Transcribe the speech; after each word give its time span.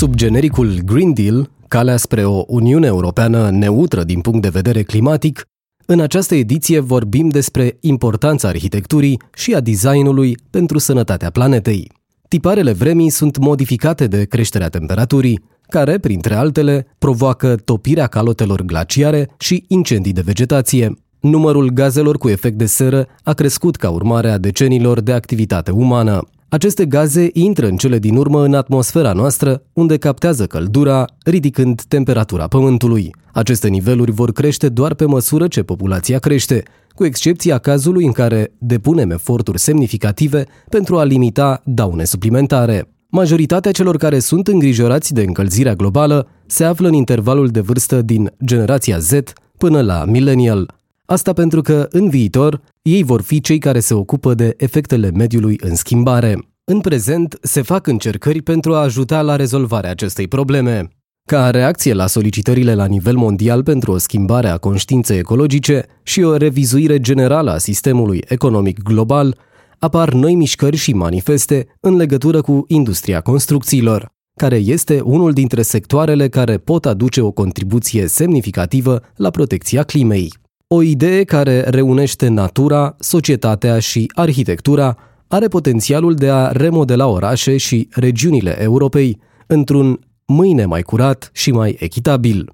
Sub 0.00 0.14
genericul 0.14 0.78
Green 0.84 1.12
Deal, 1.12 1.50
calea 1.68 1.96
spre 1.96 2.24
o 2.24 2.44
Uniune 2.46 2.86
Europeană 2.86 3.50
neutră 3.50 4.04
din 4.04 4.20
punct 4.20 4.42
de 4.42 4.48
vedere 4.48 4.82
climatic, 4.82 5.44
în 5.86 6.00
această 6.00 6.34
ediție 6.34 6.78
vorbim 6.78 7.28
despre 7.28 7.76
importanța 7.80 8.48
arhitecturii 8.48 9.20
și 9.34 9.54
a 9.54 9.60
designului 9.60 10.36
pentru 10.50 10.78
sănătatea 10.78 11.30
planetei. 11.30 11.92
Tiparele 12.28 12.72
vremii 12.72 13.10
sunt 13.10 13.38
modificate 13.38 14.06
de 14.06 14.24
creșterea 14.24 14.68
temperaturii, 14.68 15.42
care, 15.68 15.98
printre 15.98 16.34
altele, 16.34 16.86
provoacă 16.98 17.56
topirea 17.56 18.06
calotelor 18.06 18.62
glaciare 18.62 19.30
și 19.38 19.64
incendii 19.68 20.12
de 20.12 20.20
vegetație. 20.20 20.92
Numărul 21.20 21.68
gazelor 21.68 22.18
cu 22.18 22.28
efect 22.28 22.56
de 22.58 22.66
seră 22.66 23.06
a 23.22 23.32
crescut 23.32 23.76
ca 23.76 23.90
urmare 23.90 24.30
a 24.30 24.38
decenilor 24.38 25.00
de 25.00 25.12
activitate 25.12 25.70
umană. 25.70 26.28
Aceste 26.52 26.86
gaze 26.86 27.28
intră 27.32 27.66
în 27.66 27.76
cele 27.76 27.98
din 27.98 28.16
urmă 28.16 28.44
în 28.44 28.54
atmosfera 28.54 29.12
noastră, 29.12 29.62
unde 29.72 29.96
captează 29.96 30.46
căldura, 30.46 31.04
ridicând 31.24 31.82
temperatura 31.82 32.46
Pământului. 32.46 33.14
Aceste 33.32 33.68
niveluri 33.68 34.10
vor 34.10 34.32
crește 34.32 34.68
doar 34.68 34.94
pe 34.94 35.04
măsură 35.04 35.48
ce 35.48 35.62
populația 35.62 36.18
crește, 36.18 36.62
cu 36.94 37.04
excepția 37.04 37.58
cazului 37.58 38.04
în 38.04 38.12
care 38.12 38.52
depunem 38.58 39.10
eforturi 39.10 39.58
semnificative 39.58 40.44
pentru 40.68 40.98
a 40.98 41.04
limita 41.04 41.62
daune 41.64 42.04
suplimentare. 42.04 42.88
Majoritatea 43.08 43.72
celor 43.72 43.96
care 43.96 44.18
sunt 44.18 44.48
îngrijorați 44.48 45.14
de 45.14 45.22
încălzirea 45.22 45.74
globală 45.74 46.28
se 46.46 46.64
află 46.64 46.88
în 46.88 46.94
intervalul 46.94 47.48
de 47.48 47.60
vârstă 47.60 48.02
din 48.02 48.32
generația 48.44 48.98
Z 48.98 49.12
până 49.58 49.80
la 49.80 50.04
millennial. 50.04 50.79
Asta 51.10 51.32
pentru 51.32 51.60
că, 51.60 51.86
în 51.90 52.08
viitor, 52.08 52.60
ei 52.82 53.02
vor 53.02 53.22
fi 53.22 53.40
cei 53.40 53.58
care 53.58 53.80
se 53.80 53.94
ocupă 53.94 54.34
de 54.34 54.54
efectele 54.56 55.10
mediului 55.10 55.58
în 55.62 55.74
schimbare. 55.74 56.38
În 56.64 56.80
prezent, 56.80 57.38
se 57.42 57.62
fac 57.62 57.86
încercări 57.86 58.42
pentru 58.42 58.74
a 58.74 58.80
ajuta 58.80 59.22
la 59.22 59.36
rezolvarea 59.36 59.90
acestei 59.90 60.28
probleme. 60.28 60.88
Ca 61.28 61.50
reacție 61.50 61.92
la 61.92 62.06
solicitările 62.06 62.74
la 62.74 62.84
nivel 62.84 63.16
mondial 63.16 63.62
pentru 63.62 63.92
o 63.92 63.98
schimbare 63.98 64.48
a 64.48 64.56
conștiinței 64.56 65.18
ecologice 65.18 65.86
și 66.02 66.22
o 66.22 66.36
revizuire 66.36 67.00
generală 67.00 67.50
a 67.50 67.58
sistemului 67.58 68.24
economic 68.28 68.82
global, 68.82 69.36
apar 69.78 70.12
noi 70.12 70.34
mișcări 70.34 70.76
și 70.76 70.92
manifeste 70.92 71.66
în 71.80 71.96
legătură 71.96 72.40
cu 72.40 72.64
industria 72.68 73.20
construcțiilor, 73.20 74.08
care 74.36 74.56
este 74.56 75.00
unul 75.00 75.32
dintre 75.32 75.62
sectoarele 75.62 76.28
care 76.28 76.58
pot 76.58 76.86
aduce 76.86 77.20
o 77.20 77.30
contribuție 77.30 78.06
semnificativă 78.06 79.02
la 79.16 79.30
protecția 79.30 79.82
climei. 79.82 80.32
O 80.74 80.82
idee 80.82 81.24
care 81.24 81.60
reunește 81.60 82.28
natura, 82.28 82.96
societatea 82.98 83.78
și 83.78 84.10
arhitectura 84.14 84.96
are 85.28 85.48
potențialul 85.48 86.14
de 86.14 86.30
a 86.30 86.50
remodela 86.50 87.06
orașe 87.06 87.56
și 87.56 87.88
regiunile 87.90 88.62
Europei 88.62 89.18
într-un 89.46 90.00
mâine 90.26 90.64
mai 90.64 90.82
curat 90.82 91.30
și 91.32 91.50
mai 91.50 91.76
echitabil. 91.78 92.52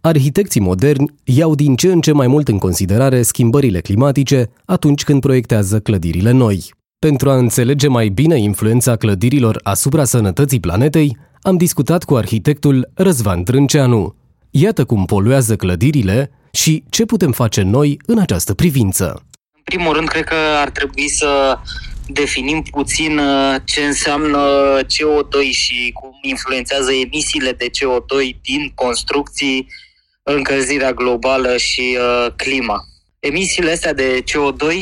Arhitecții 0.00 0.60
moderni 0.60 1.14
iau 1.24 1.54
din 1.54 1.76
ce 1.76 1.92
în 1.92 2.00
ce 2.00 2.12
mai 2.12 2.26
mult 2.26 2.48
în 2.48 2.58
considerare 2.58 3.22
schimbările 3.22 3.80
climatice 3.80 4.50
atunci 4.64 5.04
când 5.04 5.20
proiectează 5.20 5.80
clădirile 5.80 6.30
noi. 6.30 6.74
Pentru 6.98 7.30
a 7.30 7.36
înțelege 7.36 7.88
mai 7.88 8.08
bine 8.08 8.38
influența 8.38 8.96
clădirilor 8.96 9.60
asupra 9.62 10.04
sănătății 10.04 10.60
planetei, 10.60 11.16
am 11.42 11.56
discutat 11.56 12.04
cu 12.04 12.14
arhitectul 12.14 12.90
Răzvan 12.94 13.42
Trânceanu. 13.42 14.14
Iată 14.50 14.84
cum 14.84 15.04
poluează 15.04 15.56
clădirile 15.56 16.30
și 16.52 16.84
ce 16.90 17.04
putem 17.04 17.32
face 17.32 17.62
noi 17.62 17.98
în 18.06 18.18
această 18.18 18.54
privință. 18.54 19.22
În 19.56 19.62
primul 19.64 19.94
rând, 19.94 20.08
cred 20.08 20.24
că 20.24 20.34
ar 20.34 20.70
trebui 20.70 21.08
să 21.08 21.58
definim 22.06 22.62
puțin 22.62 23.18
uh, 23.18 23.56
ce 23.64 23.80
înseamnă 23.84 24.40
CO2 24.82 25.50
și 25.50 25.90
cum 25.92 26.18
influențează 26.22 26.92
emisiile 26.92 27.52
de 27.52 27.66
CO2 27.66 28.40
din 28.42 28.72
construcții, 28.74 29.66
încălzirea 30.22 30.92
globală 30.92 31.56
și 31.56 31.98
uh, 31.98 32.32
clima. 32.36 32.84
Emisiile 33.18 33.70
astea 33.70 33.92
de 33.94 34.22
CO2 34.22 34.74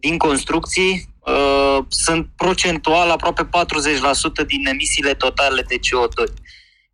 din 0.00 0.16
construcții 0.16 1.08
uh, 1.18 1.78
sunt 1.88 2.28
procentual 2.36 3.10
aproape 3.10 3.48
40% 4.42 4.46
din 4.46 4.66
emisiile 4.66 5.14
totale 5.14 5.62
de 5.68 5.74
CO2. 5.74 6.32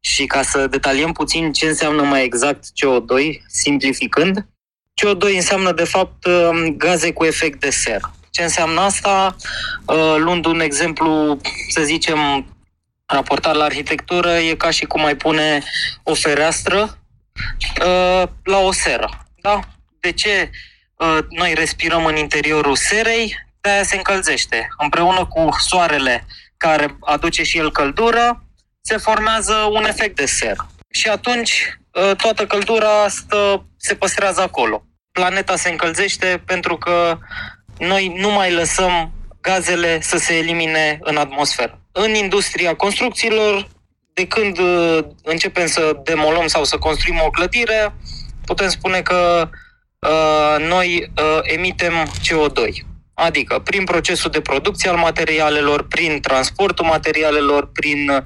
Și 0.05 0.27
ca 0.27 0.43
să 0.43 0.67
detaliem 0.67 1.13
puțin 1.13 1.53
ce 1.53 1.67
înseamnă 1.67 2.03
mai 2.03 2.25
exact 2.25 2.65
CO2, 2.65 3.43
simplificând, 3.47 4.47
CO2 5.03 5.35
înseamnă 5.35 5.73
de 5.73 5.85
fapt 5.85 6.25
um, 6.25 6.77
gaze 6.77 7.13
cu 7.13 7.25
efect 7.25 7.61
de 7.61 7.71
seră. 7.71 8.15
Ce 8.31 8.43
înseamnă 8.43 8.81
asta? 8.81 9.37
Uh, 9.87 10.15
luând 10.19 10.45
un 10.45 10.61
exemplu, 10.61 11.41
să 11.69 11.83
zicem, 11.83 12.47
raportat 13.07 13.55
la 13.55 13.65
arhitectură, 13.65 14.31
e 14.31 14.55
ca 14.55 14.71
și 14.71 14.85
cum 14.85 15.05
ai 15.05 15.17
pune 15.17 15.63
o 16.03 16.15
fereastră 16.15 16.99
uh, 17.81 18.29
la 18.43 18.59
o 18.59 18.73
seră. 18.73 19.27
Da? 19.41 19.61
De 20.01 20.13
ce 20.13 20.51
uh, 20.97 21.19
noi 21.29 21.55
respirăm 21.55 22.05
în 22.05 22.17
interiorul 22.17 22.77
serei? 22.77 23.35
De-aia 23.61 23.83
se 23.83 23.97
încălzește. 23.97 24.69
Împreună 24.79 25.27
cu 25.27 25.49
soarele 25.59 26.27
care 26.57 26.97
aduce 27.01 27.43
și 27.43 27.59
el 27.59 27.73
căldură, 27.73 28.42
se 28.83 28.97
formează 28.97 29.55
un 29.55 29.85
efect 29.85 30.17
de 30.17 30.27
seră. 30.27 30.67
Și 30.91 31.09
atunci 31.09 31.79
toată 32.17 32.47
căldura 32.47 33.09
stă, 33.09 33.67
se 33.77 33.95
păstrează 33.95 34.41
acolo. 34.41 34.85
Planeta 35.13 35.57
se 35.57 35.71
încălzește 35.71 36.43
pentru 36.47 36.77
că 36.77 37.19
noi 37.79 38.13
nu 38.17 38.31
mai 38.31 38.53
lăsăm 38.53 39.13
gazele 39.41 40.01
să 40.01 40.17
se 40.17 40.37
elimine 40.37 40.99
în 41.03 41.17
atmosferă. 41.17 41.81
În 41.93 42.15
industria 42.15 42.75
construcțiilor, 42.75 43.69
de 44.15 44.27
când 44.27 44.59
uh, 44.59 44.99
începem 45.23 45.67
să 45.67 46.01
demolăm 46.05 46.47
sau 46.47 46.65
să 46.65 46.79
construim 46.79 47.21
o 47.25 47.31
clădire, 47.31 47.95
putem 48.47 48.69
spune 48.69 49.01
că 49.03 49.49
uh, 49.99 50.67
noi 50.67 51.13
uh, 51.17 51.39
emitem 51.43 51.93
CO2. 52.05 52.87
Adică 53.15 53.59
prin 53.59 53.85
procesul 53.85 54.31
de 54.31 54.41
producție 54.41 54.91
al 54.91 54.97
materialelor, 54.97 55.87
prin 55.87 56.21
transportul 56.21 56.87
materialelor, 56.87 57.71
prin 57.73 58.25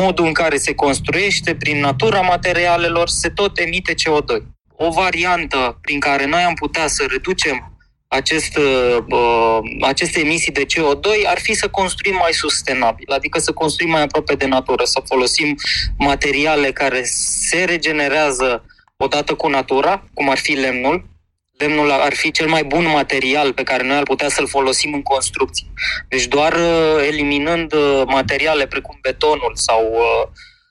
modul 0.00 0.26
în 0.26 0.32
care 0.32 0.56
se 0.56 0.74
construiește, 0.74 1.54
prin 1.54 1.80
natura 1.80 2.20
materialelor, 2.20 3.08
se 3.08 3.28
tot 3.28 3.58
emite 3.58 3.92
CO2. 3.92 4.42
O 4.76 4.90
variantă 4.90 5.78
prin 5.80 6.00
care 6.00 6.26
noi 6.26 6.42
am 6.42 6.54
putea 6.54 6.86
să 6.86 7.06
reducem 7.08 7.76
acest, 8.08 8.56
uh, 8.56 9.58
aceste 9.80 10.20
emisii 10.20 10.52
de 10.52 10.66
CO2 10.66 11.26
ar 11.26 11.38
fi 11.38 11.54
să 11.54 11.68
construim 11.68 12.14
mai 12.14 12.32
sustenabil, 12.32 13.12
adică 13.12 13.38
să 13.38 13.52
construim 13.52 13.90
mai 13.90 14.02
aproape 14.02 14.34
de 14.34 14.46
natură, 14.46 14.84
să 14.84 15.02
folosim 15.04 15.54
materiale 15.98 16.72
care 16.72 17.02
se 17.04 17.64
regenerează 17.64 18.64
odată 18.96 19.34
cu 19.34 19.48
natura, 19.48 20.04
cum 20.14 20.30
ar 20.30 20.38
fi 20.38 20.52
lemnul. 20.52 21.04
Lemnul 21.58 21.90
ar 21.90 22.14
fi 22.14 22.30
cel 22.30 22.48
mai 22.48 22.64
bun 22.64 22.86
material 22.86 23.52
pe 23.52 23.62
care 23.62 23.86
noi 23.86 23.96
ar 23.96 24.02
putea 24.02 24.28
să-l 24.28 24.48
folosim 24.48 24.92
în 24.94 25.02
construcții. 25.02 25.72
Deci 26.08 26.26
doar 26.26 26.52
uh, 26.52 27.06
eliminând 27.06 27.72
uh, 27.72 28.02
materiale 28.06 28.66
precum 28.66 28.98
betonul 29.02 29.52
sau 29.54 29.92
uh, 29.92 30.28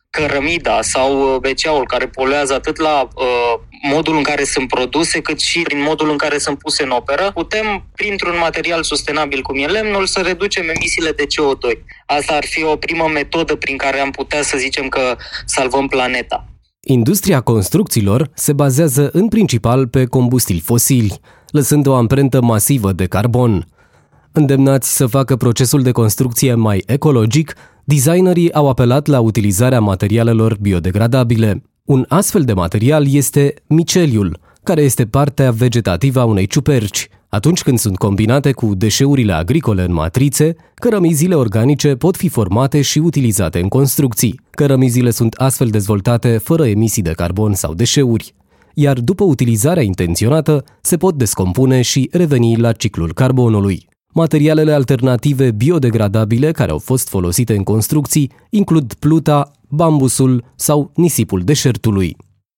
cărămida 0.09 0.81
sau 0.81 1.39
BCA-ul 1.39 1.81
uh, 1.81 1.87
care 1.87 2.07
poluează 2.07 2.53
atât 2.53 2.77
la 2.77 3.07
uh, 3.15 3.53
modul 3.81 4.15
în 4.15 4.23
care 4.23 4.43
sunt 4.43 4.67
produse, 4.67 5.21
cât 5.21 5.39
și 5.39 5.61
prin 5.61 5.81
modul 5.81 6.09
în 6.09 6.17
care 6.17 6.37
sunt 6.37 6.57
puse 6.57 6.83
în 6.83 6.89
operă, 6.89 7.31
putem, 7.33 7.85
printr-un 7.95 8.37
material 8.37 8.83
sustenabil 8.83 9.41
cum 9.41 9.57
e 9.57 9.65
lemnul, 9.65 10.05
să 10.05 10.21
reducem 10.21 10.69
emisiile 10.69 11.11
de 11.11 11.23
CO2. 11.23 11.79
Asta 12.05 12.33
ar 12.33 12.45
fi 12.45 12.63
o 12.63 12.75
primă 12.75 13.07
metodă 13.07 13.55
prin 13.55 13.77
care 13.77 13.99
am 13.99 14.11
putea 14.11 14.41
să 14.41 14.57
zicem 14.57 14.89
că 14.89 15.17
salvăm 15.45 15.87
planeta. 15.87 16.45
Industria 16.87 17.41
construcțiilor 17.41 18.29
se 18.33 18.53
bazează 18.53 19.09
în 19.13 19.27
principal 19.27 19.87
pe 19.87 20.05
combustili 20.05 20.59
fosili, 20.59 21.19
lăsând 21.47 21.87
o 21.87 21.95
amprentă 21.95 22.41
masivă 22.41 22.91
de 22.91 23.05
carbon. 23.05 23.67
Îndemnați 24.31 24.95
să 24.95 25.05
facă 25.05 25.35
procesul 25.35 25.81
de 25.81 25.91
construcție 25.91 26.53
mai 26.53 26.83
ecologic, 26.85 27.55
designerii 27.83 28.53
au 28.53 28.69
apelat 28.69 29.07
la 29.07 29.19
utilizarea 29.19 29.79
materialelor 29.79 30.57
biodegradabile. 30.61 31.63
Un 31.83 32.05
astfel 32.07 32.43
de 32.43 32.53
material 32.53 33.13
este 33.13 33.53
miceliul, 33.67 34.39
care 34.63 34.81
este 34.81 35.05
partea 35.05 35.51
vegetativă 35.51 36.19
a 36.19 36.25
unei 36.25 36.47
ciuperci. 36.47 37.09
Atunci 37.35 37.63
când 37.63 37.79
sunt 37.79 37.97
combinate 37.97 38.51
cu 38.51 38.75
deșeurile 38.75 39.33
agricole 39.33 39.83
în 39.83 39.93
matrițe, 39.93 40.55
cărămizile 40.75 41.35
organice 41.35 41.95
pot 41.95 42.17
fi 42.17 42.29
formate 42.29 42.81
și 42.81 42.99
utilizate 42.99 43.59
în 43.59 43.67
construcții. 43.67 44.39
Cărămizile 44.49 45.11
sunt 45.11 45.33
astfel 45.33 45.67
dezvoltate 45.67 46.37
fără 46.37 46.67
emisii 46.67 47.01
de 47.01 47.11
carbon 47.11 47.53
sau 47.53 47.73
deșeuri 47.73 48.33
iar 48.77 48.99
după 48.99 49.23
utilizarea 49.23 49.83
intenționată 49.83 50.63
se 50.81 50.97
pot 50.97 51.15
descompune 51.15 51.81
și 51.81 52.09
reveni 52.11 52.57
la 52.57 52.71
ciclul 52.71 53.13
carbonului. 53.13 53.87
Materialele 54.13 54.71
alternative 54.71 55.51
biodegradabile 55.51 56.51
care 56.51 56.71
au 56.71 56.77
fost 56.77 57.09
folosite 57.09 57.55
în 57.55 57.63
construcții 57.63 58.31
includ 58.49 58.93
pluta, 58.93 59.51
bambusul 59.69 60.43
sau 60.55 60.91
nisipul 60.95 61.41
deșertului. 61.41 62.15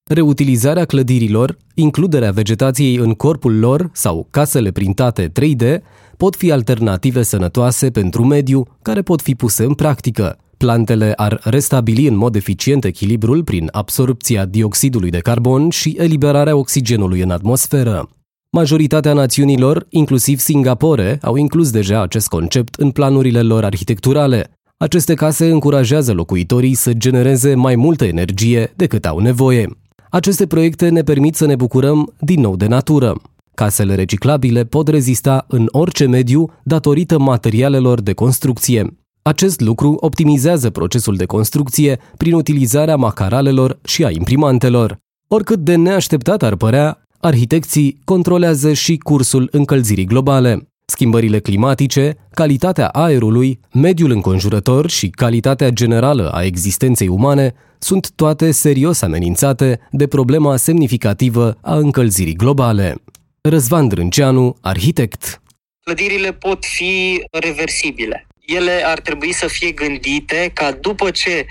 Reutilizarea 0.07 0.85
clădirilor, 0.85 1.57
includerea 1.73 2.31
vegetației 2.31 2.95
în 2.95 3.13
corpul 3.13 3.59
lor 3.59 3.89
sau 3.93 4.27
casele 4.31 4.71
printate 4.71 5.31
3D 5.31 5.77
pot 6.17 6.35
fi 6.35 6.51
alternative 6.51 7.23
sănătoase 7.23 7.89
pentru 7.89 8.23
mediu 8.23 8.65
care 8.81 9.01
pot 9.01 9.21
fi 9.21 9.35
puse 9.35 9.63
în 9.63 9.73
practică, 9.73 10.37
Plantele 10.57 11.13
ar 11.15 11.39
restabili 11.43 12.07
în 12.07 12.15
mod 12.15 12.35
eficient 12.35 12.83
echilibrul 12.83 13.43
prin 13.43 13.69
absorpția 13.71 14.45
dioxidului 14.45 15.09
de 15.09 15.17
carbon 15.17 15.69
și 15.69 15.95
eliberarea 15.99 16.55
oxigenului 16.55 17.21
în 17.21 17.29
atmosferă. 17.29 18.09
Majoritatea 18.49 19.13
națiunilor, 19.13 19.85
inclusiv 19.89 20.39
Singapore, 20.39 21.17
au 21.21 21.35
inclus 21.35 21.71
deja 21.71 22.01
acest 22.01 22.27
concept 22.27 22.75
în 22.75 22.91
planurile 22.91 23.41
lor 23.41 23.63
arhitecturale. 23.63 24.51
Aceste 24.77 25.13
case 25.13 25.49
încurajează 25.49 26.13
locuitorii 26.13 26.73
să 26.73 26.93
genereze 26.93 27.55
mai 27.55 27.75
multă 27.75 28.05
energie 28.05 28.73
decât 28.75 29.05
au 29.05 29.19
nevoie. 29.19 29.77
Aceste 30.09 30.47
proiecte 30.47 30.89
ne 30.89 31.01
permit 31.01 31.35
să 31.35 31.45
ne 31.45 31.55
bucurăm 31.55 32.13
din 32.19 32.41
nou 32.41 32.55
de 32.55 32.67
natură. 32.67 33.21
Casele 33.53 33.95
reciclabile 33.95 34.63
pot 34.63 34.87
rezista 34.87 35.45
în 35.47 35.67
orice 35.71 36.05
mediu 36.05 36.49
datorită 36.63 37.17
materialelor 37.17 38.01
de 38.01 38.13
construcție. 38.13 38.97
Acest 39.21 39.59
lucru 39.59 39.97
optimizează 39.99 40.69
procesul 40.69 41.15
de 41.15 41.25
construcție 41.25 41.99
prin 42.17 42.33
utilizarea 42.33 42.95
macaralelor 42.95 43.79
și 43.83 44.05
a 44.05 44.09
imprimantelor. 44.09 44.97
Oricât 45.27 45.59
de 45.59 45.75
neașteptat 45.75 46.43
ar 46.43 46.55
părea, 46.55 47.07
arhitecții 47.19 48.01
controlează 48.03 48.73
și 48.73 48.97
cursul 48.97 49.47
încălzirii 49.51 50.05
globale. 50.05 50.67
Schimbările 50.97 51.39
climatice, 51.39 52.17
calitatea 52.33 52.87
aerului, 52.87 53.59
mediul 53.73 54.11
înconjurător 54.11 54.89
și 54.89 55.09
calitatea 55.09 55.69
generală 55.69 56.29
a 56.29 56.43
existenței 56.43 57.07
umane 57.07 57.53
sunt 57.79 58.11
toate 58.11 58.51
serios 58.51 59.01
amenințate 59.01 59.79
de 59.91 60.07
problema 60.07 60.57
semnificativă 60.57 61.57
a 61.61 61.75
încălzirii 61.75 62.35
globale. 62.35 62.95
Răzvan 63.41 63.87
Drânceanu, 63.87 64.57
arhitect. 64.61 65.41
Clădirile 65.83 66.33
pot 66.33 66.65
fi 66.65 67.23
reversibile. 67.31 68.27
Ele 68.39 68.83
ar 68.85 68.99
trebui 68.99 69.33
să 69.33 69.47
fie 69.47 69.71
gândite 69.71 70.51
ca 70.53 70.71
după 70.71 71.11
ce 71.11 71.45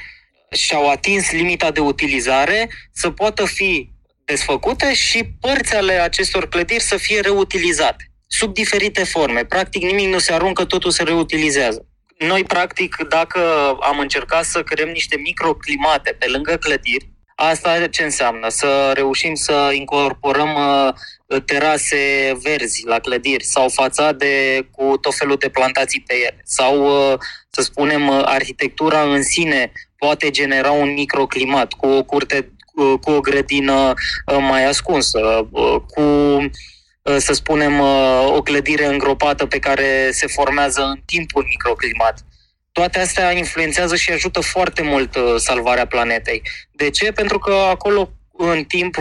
și-au 0.51 0.91
atins 0.91 1.33
limita 1.33 1.71
de 1.71 1.81
utilizare 1.81 2.71
să 2.93 3.11
poată 3.11 3.45
fi 3.45 3.91
desfăcute 4.25 4.95
și 4.95 5.25
părți 5.41 5.75
ale 5.75 5.93
acestor 5.93 6.49
clădiri 6.49 6.83
să 6.83 6.97
fie 6.97 7.21
reutilizate 7.21 8.11
sub 8.27 8.55
diferite 8.55 9.05
forme. 9.05 9.45
Practic 9.45 9.83
nimic 9.83 10.07
nu 10.07 10.19
se 10.19 10.33
aruncă, 10.33 10.65
totul 10.65 10.91
se 10.91 11.03
reutilizează. 11.03 11.87
Noi, 12.19 12.45
practic, 12.45 12.97
dacă 13.09 13.41
am 13.81 13.99
încercat 13.99 14.45
să 14.45 14.63
creăm 14.63 14.89
niște 14.89 15.17
microclimate 15.17 16.13
pe 16.13 16.27
lângă 16.27 16.57
clădiri, 16.57 17.11
asta 17.35 17.87
ce 17.87 18.03
înseamnă? 18.03 18.49
Să 18.49 18.93
reușim 18.95 19.35
să 19.35 19.71
incorporăm 19.73 20.55
uh, 20.55 21.43
terase 21.45 22.33
verzi 22.43 22.87
la 22.87 22.99
clădiri 22.99 23.45
sau 23.45 23.69
fațade 23.69 24.69
cu 24.71 24.97
tot 24.97 25.15
felul 25.15 25.37
de 25.37 25.49
plantații 25.49 26.05
pe 26.07 26.15
ele 26.15 26.41
sau, 26.45 26.85
uh, 26.85 27.19
să 27.51 27.63
spunem, 27.63 28.09
uh, 28.09 28.21
arhitectura 28.25 29.03
în 29.03 29.23
sine 29.23 29.73
poate 29.97 30.31
genera 30.31 30.71
un 30.71 30.93
microclimat 30.93 31.73
cu 31.73 31.87
o 31.87 32.03
curte 32.03 32.51
cu 33.01 33.11
o 33.11 33.21
grădină 33.21 33.95
mai 34.41 34.65
ascunsă, 34.65 35.49
cu 35.87 36.03
Uh, 36.03 36.51
să 37.17 37.33
spunem, 37.33 37.81
uh, 37.81 38.27
o 38.27 38.43
clădire 38.43 38.87
îngropată 38.87 39.47
pe 39.47 39.59
care 39.59 40.11
se 40.13 40.27
formează 40.27 40.83
în 40.83 41.01
timpul 41.05 41.45
microclimat. 41.49 42.25
Toate 42.73 42.99
astea 42.99 43.33
influențează 43.33 43.97
și 43.97 44.11
ajută 44.11 44.41
foarte 44.41 44.83
mult 44.83 45.17
uh, 45.17 45.35
salvarea 45.37 45.87
planetei. 45.87 46.43
De 46.71 46.91
ce? 46.91 47.13
Pentru 47.13 47.39
că 47.39 47.53
acolo 47.53 48.11
în 48.39 48.65
timp 48.65 48.97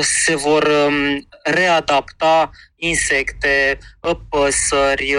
se 0.00 0.36
vor 0.36 0.62
um, 0.62 1.28
readapta 1.42 2.50
insecte, 2.76 3.78
păsări, 4.28 5.16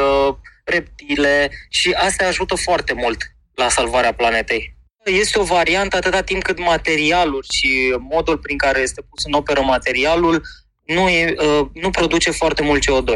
reptile 0.63 1.51
și 1.69 1.91
astea 1.91 2.27
ajută 2.27 2.55
foarte 2.55 2.93
mult 2.93 3.17
la 3.53 3.69
salvarea 3.69 4.13
planetei. 4.13 4.75
Este 5.03 5.39
o 5.39 5.43
variantă 5.43 5.95
atâta 5.95 6.21
timp 6.21 6.43
cât 6.43 6.59
materialul 6.59 7.45
și 7.51 7.95
modul 7.99 8.37
prin 8.37 8.57
care 8.57 8.79
este 8.79 9.01
pus 9.01 9.23
în 9.25 9.33
operă 9.33 9.61
materialul 9.61 10.43
nu, 10.87 11.09
e, 11.09 11.35
uh, 11.37 11.67
nu 11.73 11.89
produce 11.89 12.31
foarte 12.31 12.63
mult 12.63 12.83
CO2. 12.83 13.07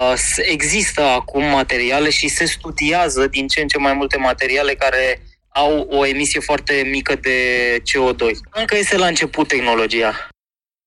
Uh, 0.00 0.14
există 0.36 1.02
acum 1.02 1.42
materiale 1.42 2.10
și 2.10 2.28
se 2.28 2.44
studiază 2.44 3.26
din 3.26 3.46
ce 3.46 3.60
în 3.60 3.66
ce 3.66 3.78
mai 3.78 3.92
multe 3.92 4.16
materiale 4.16 4.74
care 4.74 5.22
au 5.48 5.86
o 5.90 6.06
emisie 6.06 6.40
foarte 6.40 6.88
mică 6.90 7.14
de 7.14 7.38
CO2. 7.78 8.36
Încă 8.50 8.76
este 8.76 8.96
la 8.96 9.06
început 9.06 9.48
tehnologia. 9.48 10.28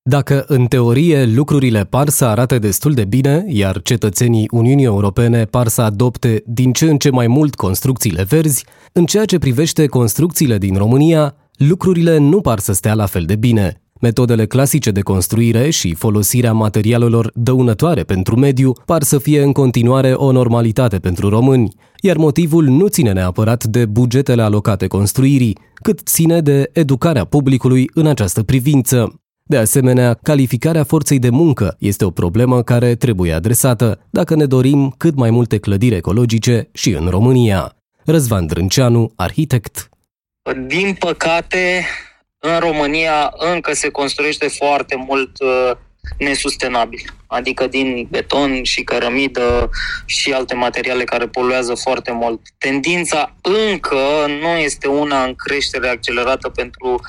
Dacă 0.09 0.45
în 0.47 0.67
teorie 0.67 1.25
lucrurile 1.25 1.85
par 1.85 2.09
să 2.09 2.25
arate 2.25 2.59
destul 2.59 2.93
de 2.93 3.05
bine, 3.05 3.43
iar 3.47 3.81
cetățenii 3.81 4.47
Uniunii 4.51 4.85
Europene 4.85 5.45
par 5.45 5.67
să 5.67 5.81
adopte 5.81 6.43
din 6.45 6.73
ce 6.73 6.85
în 6.85 6.97
ce 6.97 7.09
mai 7.09 7.27
mult 7.27 7.55
construcțiile 7.55 8.23
verzi, 8.23 8.65
în 8.91 9.05
ceea 9.05 9.25
ce 9.25 9.37
privește 9.37 9.85
construcțiile 9.85 10.57
din 10.57 10.75
România, 10.75 11.35
lucrurile 11.57 12.17
nu 12.17 12.41
par 12.41 12.59
să 12.59 12.73
stea 12.73 12.93
la 12.93 13.05
fel 13.05 13.23
de 13.25 13.35
bine. 13.35 13.82
Metodele 14.03 14.45
clasice 14.45 14.91
de 14.91 15.01
construire 15.01 15.69
și 15.69 15.93
folosirea 15.93 16.53
materialelor 16.53 17.31
dăunătoare 17.33 18.03
pentru 18.03 18.35
mediu 18.35 18.73
par 18.85 19.03
să 19.03 19.17
fie 19.17 19.41
în 19.41 19.51
continuare 19.51 20.13
o 20.13 20.31
normalitate 20.31 20.99
pentru 20.99 21.29
români, 21.29 21.73
iar 22.01 22.17
motivul 22.17 22.63
nu 22.63 22.87
ține 22.87 23.11
neapărat 23.11 23.63
de 23.63 23.85
bugetele 23.85 24.41
alocate 24.41 24.87
construirii, 24.87 25.57
cât 25.73 25.99
ține 26.05 26.41
de 26.41 26.69
educarea 26.73 27.25
publicului 27.25 27.89
în 27.93 28.07
această 28.07 28.43
privință. 28.43 29.21
De 29.43 29.57
asemenea, 29.57 30.13
calificarea 30.13 30.83
forței 30.83 31.19
de 31.19 31.29
muncă 31.29 31.75
este 31.79 32.05
o 32.05 32.09
problemă 32.09 32.61
care 32.61 32.95
trebuie 32.95 33.33
adresată 33.33 33.99
dacă 34.09 34.35
ne 34.35 34.45
dorim 34.45 34.93
cât 34.97 35.15
mai 35.15 35.29
multe 35.29 35.57
clădiri 35.57 35.95
ecologice 35.95 36.69
și 36.73 36.89
în 36.89 37.07
România. 37.07 37.75
Răzvan 38.05 38.45
Drânceanu, 38.45 39.11
arhitect. 39.15 39.89
Din 40.67 40.95
păcate, 40.99 41.85
în 42.45 42.59
România 42.59 43.33
încă 43.37 43.73
se 43.73 43.89
construiește 43.89 44.47
foarte 44.47 44.95
mult 44.95 45.39
uh, 45.39 45.71
nesustenabil, 46.17 47.01
adică 47.27 47.67
din 47.67 48.07
beton 48.09 48.63
și 48.63 48.83
cărămidă 48.83 49.69
și 50.05 50.33
alte 50.33 50.55
materiale 50.55 51.03
care 51.03 51.27
poluează 51.27 51.73
foarte 51.73 52.11
mult. 52.11 52.41
Tendința 52.57 53.35
încă 53.41 54.25
nu 54.41 54.47
este 54.47 54.87
una 54.87 55.23
în 55.23 55.35
creștere 55.35 55.87
accelerată 55.87 56.49
pentru 56.49 57.01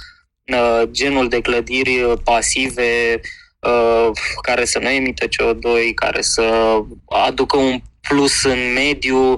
uh, 0.53 0.83
genul 0.91 1.29
de 1.29 1.41
clădiri 1.41 2.21
pasive 2.25 3.21
uh, 3.59 4.11
care 4.43 4.65
să 4.65 4.79
nu 4.79 4.89
emită 4.89 5.27
CO2, 5.27 5.95
care 5.95 6.21
să 6.21 6.79
aducă 7.09 7.57
un 7.57 7.81
plus 8.09 8.45
în 8.45 8.73
mediu. 8.75 9.37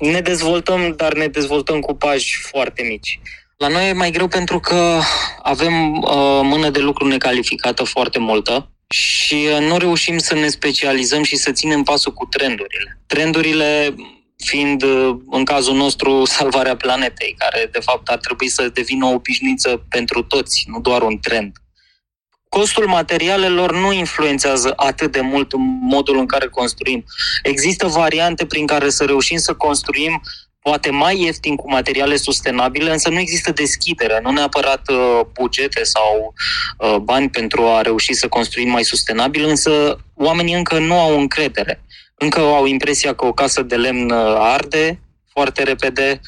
Ne 0.00 0.20
dezvoltăm, 0.20 0.94
dar 0.96 1.14
ne 1.14 1.26
dezvoltăm 1.26 1.80
cu 1.80 1.94
pași 1.94 2.40
foarte 2.40 2.82
mici. 2.82 3.20
La 3.58 3.68
noi 3.68 3.88
e 3.88 3.92
mai 3.92 4.10
greu 4.10 4.28
pentru 4.28 4.60
că 4.60 5.00
avem 5.42 5.92
uh, 5.92 6.40
mână 6.42 6.70
de 6.70 6.78
lucru 6.78 7.06
necalificată 7.06 7.84
foarte 7.84 8.18
multă 8.18 8.70
și 8.88 9.48
uh, 9.52 9.66
nu 9.68 9.78
reușim 9.78 10.18
să 10.18 10.34
ne 10.34 10.48
specializăm 10.48 11.22
și 11.22 11.36
să 11.36 11.52
ținem 11.52 11.82
pasul 11.82 12.12
cu 12.12 12.24
trendurile. 12.24 13.00
Trendurile 13.06 13.94
fiind, 14.36 14.82
uh, 14.82 15.16
în 15.30 15.44
cazul 15.44 15.74
nostru, 15.76 16.24
salvarea 16.38 16.76
planetei, 16.76 17.34
care, 17.38 17.68
de 17.72 17.78
fapt, 17.78 18.08
ar 18.08 18.18
trebui 18.18 18.48
să 18.48 18.68
devină 18.68 19.06
o 19.06 19.12
obișnuință 19.12 19.86
pentru 19.88 20.22
toți, 20.22 20.64
nu 20.66 20.80
doar 20.80 21.02
un 21.02 21.18
trend. 21.18 21.52
Costul 22.48 22.86
materialelor 22.86 23.72
nu 23.72 23.92
influențează 23.92 24.72
atât 24.76 25.12
de 25.12 25.20
mult 25.20 25.52
în 25.52 25.60
modul 25.80 26.18
în 26.18 26.26
care 26.26 26.46
construim. 26.46 27.04
Există 27.42 27.86
variante 27.86 28.46
prin 28.46 28.66
care 28.66 28.90
să 28.90 29.04
reușim 29.04 29.38
să 29.38 29.54
construim 29.54 30.22
poate 30.62 30.90
mai 30.90 31.20
ieftin 31.20 31.56
cu 31.56 31.70
materiale 31.70 32.16
sustenabile, 32.16 32.90
însă 32.90 33.08
nu 33.08 33.18
există 33.18 33.52
deschidere, 33.52 34.20
nu 34.22 34.30
neapărat 34.30 34.88
uh, 34.90 35.20
bugete 35.32 35.82
sau 35.82 36.34
uh, 36.78 36.96
bani 36.96 37.30
pentru 37.30 37.66
a 37.66 37.80
reuși 37.80 38.12
să 38.12 38.28
construim 38.28 38.70
mai 38.70 38.84
sustenabil, 38.84 39.44
însă 39.44 39.98
oamenii 40.14 40.54
încă 40.54 40.78
nu 40.78 40.98
au 40.98 41.18
încredere. 41.18 41.82
Încă 42.14 42.40
au 42.40 42.66
impresia 42.66 43.14
că 43.14 43.26
o 43.26 43.32
casă 43.32 43.62
de 43.62 43.76
lemn 43.76 44.10
uh, 44.10 44.34
arde 44.38 45.00
foarte 45.32 45.62
repede, 45.62 46.20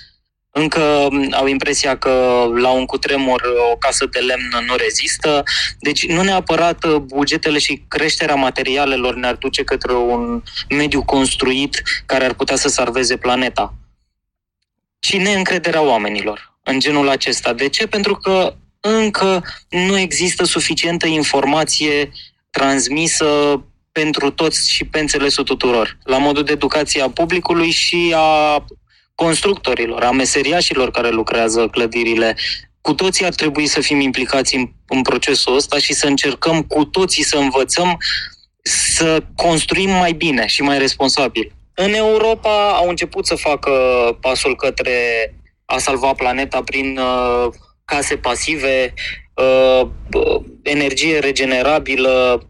încă 0.53 0.81
um, 0.81 1.29
au 1.33 1.47
impresia 1.47 1.97
că 1.97 2.45
la 2.55 2.71
un 2.71 2.87
cutremur 2.87 3.43
o 3.73 3.77
casă 3.77 4.07
de 4.11 4.19
lemn 4.19 4.65
nu 4.67 4.75
rezistă. 4.77 5.43
Deci 5.79 6.07
nu 6.07 6.23
neapărat 6.23 6.97
bugetele 6.97 7.59
și 7.59 7.85
creșterea 7.89 8.35
materialelor 8.35 9.15
ne-ar 9.15 9.35
duce 9.35 9.65
către 9.65 9.93
un 9.93 10.43
mediu 10.69 11.03
construit 11.05 11.83
care 12.07 12.25
ar 12.25 12.35
putea 12.35 12.57
să 12.57 12.69
salveze 12.69 13.17
planeta 13.17 13.75
și 15.01 15.17
neîncrederea 15.17 15.83
oamenilor 15.83 16.55
în 16.63 16.81
genul 16.81 17.09
acesta. 17.09 17.53
De 17.53 17.69
ce? 17.69 17.87
Pentru 17.87 18.15
că 18.15 18.55
încă 18.81 19.45
nu 19.69 19.99
există 19.99 20.45
suficientă 20.45 21.07
informație 21.07 22.11
transmisă 22.51 23.63
pentru 23.93 24.31
toți 24.31 24.71
și 24.71 24.85
pe 24.85 25.01
înțelesul 25.01 25.45
tuturor, 25.45 25.99
la 26.05 26.19
modul 26.19 26.43
de 26.43 26.53
educație 26.53 27.03
a 27.03 27.11
publicului 27.11 27.71
și 27.71 28.15
a 28.17 28.65
constructorilor, 29.15 30.03
a 30.03 30.11
meseriașilor 30.11 30.91
care 30.91 31.11
lucrează 31.11 31.69
clădirile. 31.69 32.37
Cu 32.81 32.95
toții 32.95 33.25
ar 33.25 33.35
trebui 33.35 33.67
să 33.67 33.81
fim 33.81 34.01
implicați 34.01 34.55
în, 34.55 34.71
în 34.89 35.03
procesul 35.03 35.57
ăsta 35.57 35.79
și 35.79 35.93
să 35.93 36.07
încercăm 36.07 36.63
cu 36.63 36.85
toții 36.85 37.25
să 37.25 37.37
învățăm 37.37 37.99
să 38.63 39.23
construim 39.37 39.91
mai 39.91 40.13
bine 40.13 40.47
și 40.47 40.63
mai 40.63 40.79
responsabil. 40.79 41.53
În 41.87 41.93
Europa 41.93 42.71
au 42.77 42.89
început 42.89 43.27
să 43.27 43.35
facă 43.35 43.71
pasul 44.21 44.57
către 44.57 44.91
a 45.65 45.79
salva 45.79 46.13
planeta 46.13 46.63
prin 46.65 46.99
uh, 46.99 47.53
case 47.85 48.17
pasive, 48.17 48.95
uh, 49.35 49.91
energie 50.63 51.19
regenerabilă, 51.19 52.43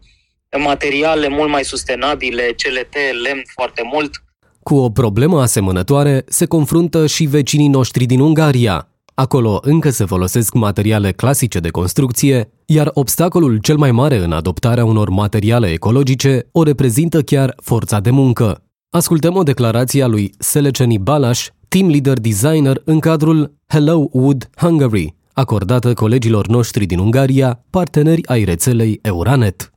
materiale 0.57 1.27
mult 1.27 1.49
mai 1.49 1.63
sustenabile, 1.63 2.41
CLT, 2.43 2.95
lemn 3.23 3.41
foarte 3.53 3.81
mult. 3.93 4.23
Cu 4.63 4.75
o 4.75 4.89
problemă 4.89 5.41
asemănătoare 5.41 6.23
se 6.27 6.45
confruntă 6.45 7.07
și 7.07 7.23
vecinii 7.23 7.67
noștri 7.67 8.05
din 8.05 8.19
Ungaria. 8.19 8.87
Acolo 9.13 9.59
încă 9.61 9.89
se 9.89 10.05
folosesc 10.05 10.53
materiale 10.53 11.11
clasice 11.11 11.59
de 11.59 11.69
construcție, 11.69 12.49
iar 12.65 12.91
obstacolul 12.93 13.57
cel 13.57 13.77
mai 13.77 13.91
mare 13.91 14.17
în 14.17 14.31
adoptarea 14.31 14.85
unor 14.85 15.09
materiale 15.09 15.71
ecologice 15.71 16.47
o 16.51 16.63
reprezintă 16.63 17.21
chiar 17.21 17.55
forța 17.61 17.99
de 17.99 18.09
muncă. 18.09 18.61
Ascultăm 18.93 19.35
o 19.35 19.43
declarație 19.43 20.03
a 20.03 20.07
lui 20.07 20.31
Seleceni 20.39 20.97
Balaș, 20.99 21.47
team 21.67 21.89
leader 21.89 22.19
designer 22.19 22.77
în 22.85 22.99
cadrul 22.99 23.51
Hello 23.67 24.07
Wood 24.11 24.49
Hungary, 24.57 25.15
acordată 25.33 25.93
colegilor 25.93 26.47
noștri 26.47 26.85
din 26.85 26.99
Ungaria, 26.99 27.59
parteneri 27.69 28.27
ai 28.27 28.43
rețelei 28.43 28.99
Euranet. 29.01 29.71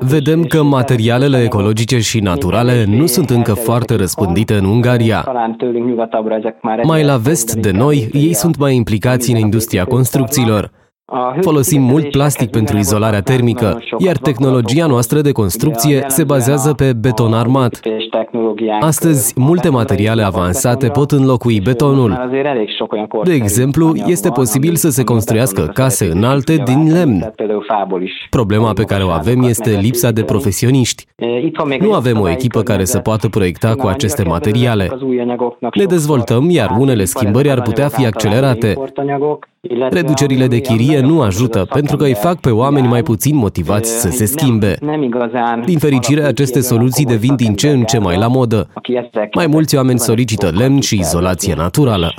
Vedem 0.00 0.44
că 0.44 0.62
materialele 0.62 1.42
ecologice 1.42 1.98
și 1.98 2.20
naturale 2.20 2.84
nu 2.84 3.06
sunt 3.06 3.30
încă 3.30 3.54
foarte 3.54 3.96
răspândite 3.96 4.54
în 4.54 4.64
Ungaria. 4.64 5.24
Mai 6.82 7.04
la 7.04 7.16
vest 7.16 7.54
de 7.54 7.70
noi, 7.70 8.08
ei 8.12 8.32
sunt 8.32 8.56
mai 8.56 8.74
implicați 8.74 9.30
în 9.30 9.36
industria 9.36 9.84
construcțiilor. 9.84 10.70
Folosim 11.40 11.82
mult 11.82 12.10
plastic 12.10 12.50
pentru 12.50 12.76
izolarea 12.76 13.20
termică, 13.20 13.78
iar 13.98 14.16
tehnologia 14.16 14.86
noastră 14.86 15.20
de 15.20 15.32
construcție 15.32 16.04
se 16.06 16.24
bazează 16.24 16.72
pe 16.72 16.92
beton 16.92 17.32
armat. 17.32 17.80
Astăzi, 18.80 19.32
multe 19.36 19.68
materiale 19.68 20.22
avansate 20.22 20.88
pot 20.88 21.10
înlocui 21.10 21.60
betonul. 21.60 22.28
De 23.24 23.32
exemplu, 23.32 23.92
este 24.06 24.30
posibil 24.30 24.74
să 24.74 24.90
se 24.90 25.04
construiască 25.04 25.70
case 25.74 26.10
înalte 26.12 26.56
din 26.56 26.92
lemn. 26.92 27.32
Problema 28.30 28.72
pe 28.72 28.82
care 28.82 29.04
o 29.04 29.10
avem 29.10 29.42
este 29.42 29.78
lipsa 29.80 30.10
de 30.10 30.22
profesioniști. 30.22 31.06
Nu 31.80 31.92
avem 31.92 32.20
o 32.20 32.30
echipă 32.30 32.62
care 32.62 32.84
să 32.84 32.98
poată 32.98 33.28
proiecta 33.28 33.74
cu 33.74 33.86
aceste 33.86 34.22
materiale. 34.22 34.88
Ne 35.74 35.84
dezvoltăm, 35.84 36.50
iar 36.50 36.76
unele 36.78 37.04
schimbări 37.04 37.50
ar 37.50 37.62
putea 37.62 37.88
fi 37.88 38.06
accelerate. 38.06 38.74
Reducerile 39.90 40.46
de 40.46 40.60
chirie 40.60 41.00
nu 41.00 41.20
ajută 41.20 41.64
pentru 41.64 41.96
că 41.96 42.04
îi 42.04 42.14
fac 42.14 42.40
pe 42.40 42.50
oameni 42.50 42.86
mai 42.86 43.02
puțin 43.02 43.36
motivați 43.36 44.00
să 44.00 44.08
se 44.08 44.24
schimbe. 44.24 44.78
Din 45.64 45.78
fericire, 45.78 46.22
aceste 46.22 46.60
soluții 46.60 47.04
devin 47.04 47.36
din 47.36 47.54
ce 47.54 47.68
în 47.68 47.82
ce 47.82 47.98
mai 47.98 48.18
la 48.18 48.26
modă. 48.26 48.68
Mai 49.34 49.46
mulți 49.46 49.76
oameni 49.76 49.98
solicită 49.98 50.50
lemn 50.54 50.80
și 50.80 50.98
izolație 50.98 51.54
naturală. 51.54 52.14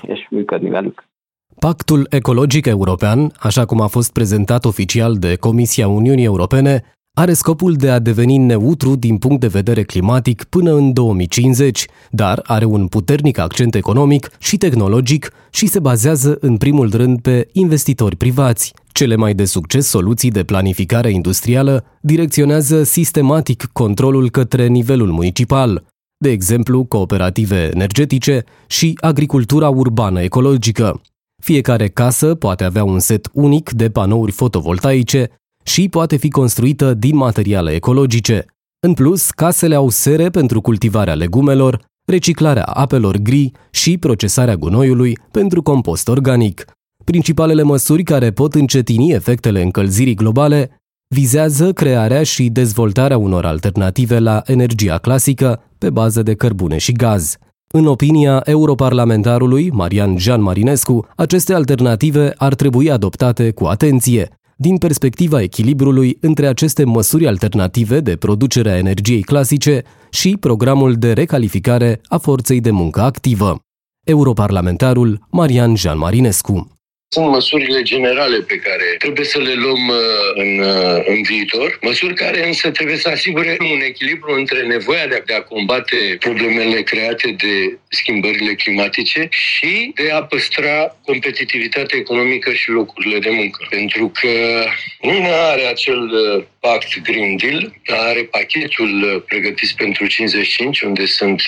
Pactul 1.60 2.08
ecologic 2.10 2.66
european, 2.66 3.32
așa 3.40 3.66
cum 3.66 3.82
a 3.82 3.88
fost 3.88 4.14
prezentat 4.14 4.66
oficial 4.66 5.16
de 5.16 5.36
Comisia 5.36 5.88
Uniunii 5.88 6.26
Europene, 6.26 6.84
are 7.20 7.34
scopul 7.34 7.74
de 7.74 7.90
a 7.90 8.00
deveni 8.00 8.38
neutru 8.38 8.96
din 8.96 9.18
punct 9.18 9.40
de 9.40 9.48
vedere 9.48 9.84
climatic 9.84 10.44
până 10.44 10.74
în 10.74 10.94
2050, 10.94 11.86
dar 12.10 12.40
are 12.44 12.66
un 12.66 12.88
puternic 12.88 13.38
accent 13.38 13.76
economic 13.76 14.30
și 14.38 14.58
tehnologic 14.58 15.32
și 15.50 15.68
se 15.68 15.80
bazează 15.80 16.38
în 16.42 16.58
primul 16.58 16.90
rând 16.92 17.22
pe 17.22 17.48
investitori 17.52 18.16
privați. 18.16 18.74
Cele 18.92 19.16
mai 19.16 19.34
de 19.34 19.46
succes 19.46 19.88
soluții 19.88 20.32
de 20.32 20.44
planificare 20.44 21.12
industrială 21.12 21.86
direcționează 22.02 22.84
sistematic 22.84 23.70
controlul 23.74 24.30
către 24.30 24.68
nivelul 24.68 25.12
municipal, 25.12 25.86
de 26.18 26.30
exemplu 26.30 26.84
cooperative 26.84 27.70
energetice 27.74 28.44
și 28.68 28.98
agricultura 29.02 29.70
urbană 29.70 30.22
ecologică. 30.22 31.02
Fiecare 31.44 31.88
casă 31.88 32.36
poate 32.36 32.64
avea 32.64 32.84
un 32.84 33.00
set 33.00 33.30
unic 33.34 33.72
de 33.72 33.90
panouri 33.90 34.32
fotovoltaice 34.32 35.30
și 35.64 35.90
poate 35.90 36.16
fi 36.16 36.30
construită 36.30 36.94
din 36.94 37.16
materiale 37.16 37.72
ecologice. 37.72 38.46
În 38.80 38.94
plus, 38.94 39.32
casele 39.32 39.76
au 39.76 39.90
sere 39.90 40.30
pentru 40.30 40.62
cultivarea 40.62 41.14
legumelor, 41.14 41.82
reciclarea 42.06 42.64
apelor 42.64 43.18
gri 43.18 43.52
și 43.70 43.98
procesarea 43.98 44.56
gunoiului 44.56 45.18
pentru 45.32 45.62
compost 45.62 46.08
organic. 46.08 46.66
Principalele 47.04 47.62
măsuri 47.62 48.04
care 48.04 48.32
pot 48.32 48.54
încetini 48.54 49.12
efectele 49.12 49.62
încălzirii 49.62 50.16
globale 50.16 50.82
vizează 51.16 51.74
crearea 51.74 52.24
și 52.24 52.50
dezvoltarea 52.50 53.18
unor 53.18 53.46
alternative 53.46 54.20
la 54.20 54.42
energia 54.46 54.98
clasică 54.98 55.64
pe 55.78 55.90
bază 55.90 56.24
de 56.24 56.34
cărbune 56.34 56.78
și 56.78 56.92
gaz. 56.92 57.38
În 57.74 57.86
opinia 57.86 58.42
europarlamentarului 58.46 59.70
Marian 59.72 60.18
Jean 60.18 60.42
Marinescu, 60.42 61.08
aceste 61.16 61.54
alternative 61.54 62.34
ar 62.38 62.56
trebui 62.56 62.92
adoptate 62.92 63.52
cu 63.52 63.66
atenție, 63.66 64.39
din 64.62 64.78
perspectiva 64.78 65.42
echilibrului 65.42 66.18
între 66.22 66.48
aceste 66.48 66.84
măsuri 66.84 67.28
alternative 67.28 68.00
de 68.00 68.16
producere 68.16 68.72
a 68.72 68.78
energiei 68.78 69.22
clasice 69.22 69.84
și 70.10 70.38
programul 70.40 70.94
de 70.94 71.14
recalificare 71.14 72.02
a 72.08 72.18
forței 72.18 72.60
de 72.60 72.72
muncă 72.72 73.02
activă. 73.02 73.60
Europarlamentarul 74.04 75.28
Marian 75.30 75.76
Jean 75.76 75.98
Marinescu 75.98 76.79
sunt 77.12 77.28
măsurile 77.28 77.82
generale 77.82 78.38
pe 78.42 78.56
care 78.56 78.96
trebuie 78.98 79.26
să 79.26 79.40
le 79.40 79.54
luăm 79.54 79.88
uh, 79.88 79.96
în, 80.34 80.60
uh, 80.60 81.04
în 81.06 81.22
viitor, 81.22 81.78
măsuri 81.82 82.14
care 82.14 82.48
însă 82.48 82.72
trebuie 82.72 82.98
să 82.98 83.10
asigure 83.10 83.58
un 83.60 83.82
echilibru 83.82 84.34
între 84.34 84.66
nevoia 84.66 85.08
de 85.08 85.16
a, 85.16 85.20
de 85.26 85.34
a 85.34 85.42
combate 85.42 86.18
problemele 86.20 86.82
create 86.82 87.32
de 87.38 87.78
schimbările 87.88 88.54
climatice 88.54 89.28
și 89.32 89.92
de 89.96 90.12
a 90.12 90.24
păstra 90.24 90.98
competitivitatea 91.06 91.98
economică 91.98 92.54
și 92.54 92.70
locurile 92.70 93.20
de 93.20 93.30
muncă. 93.30 93.68
Pentru 93.70 94.12
că 94.22 94.66
nu 95.02 95.24
are 95.52 95.66
acel 95.66 96.02
uh, 96.02 96.44
pact 96.60 97.02
Green 97.02 97.38
Deal, 97.38 97.74
are 97.86 98.24
pachetul 98.24 99.24
pregătit 99.28 99.72
pentru 99.72 100.08
55, 100.08 100.82
unde 100.82 101.06
sunt 101.06 101.42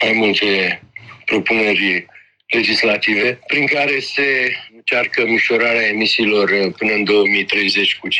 mai 0.00 0.12
multe 0.12 0.82
propuneri 1.24 2.06
legislative 2.52 3.38
prin 3.46 3.66
care 3.66 3.98
se 4.00 4.56
încearcă 4.84 5.24
mișorarea 5.26 5.88
emisiilor 5.88 6.50
uh, 6.50 6.72
până 6.78 6.92
în 6.92 7.04
2030 7.04 7.98
cu 7.98 8.08
55% 8.08 8.10